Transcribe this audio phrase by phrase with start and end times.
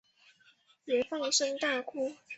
[0.85, 2.15] 也放声大哭